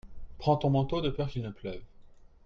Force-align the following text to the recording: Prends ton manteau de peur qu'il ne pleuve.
Prends 0.39 0.55
ton 0.57 0.71
manteau 0.71 0.99
de 1.03 1.11
peur 1.11 1.27
qu'il 1.29 1.43
ne 1.43 1.51
pleuve. 1.51 1.83